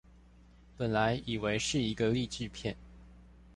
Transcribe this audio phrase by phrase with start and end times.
[0.77, 2.75] 本來以為是一個勵志片